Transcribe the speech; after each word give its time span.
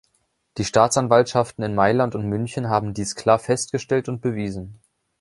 Die 0.57 0.65
Staatsanwaltschaften 0.65 1.63
in 1.63 1.75
Mailand 1.75 2.15
und 2.15 2.25
München 2.25 2.69
haben 2.69 2.95
dies 2.95 3.13
klar 3.15 3.37
festgestellt 3.37 4.09
und 4.09 4.19
bewiesen. 4.19 4.79